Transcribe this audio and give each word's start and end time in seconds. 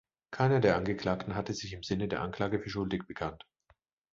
Keiner 0.31 0.59
der 0.61 0.77
Angeklagten 0.77 1.35
hatte 1.35 1.53
sich 1.53 1.73
im 1.73 1.83
Sinne 1.83 2.07
der 2.07 2.21
Anklage 2.23 2.59
für 2.59 2.71
schuldig 2.71 3.05
bekannt. 3.05 3.45